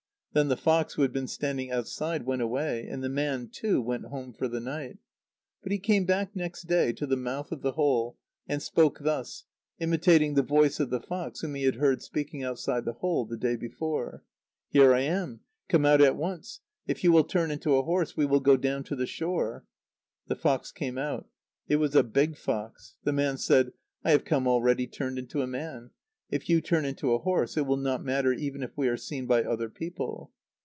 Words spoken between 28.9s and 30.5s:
seen by other people."